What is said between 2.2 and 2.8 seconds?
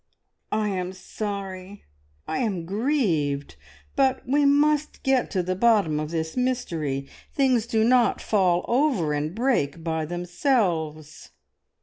I am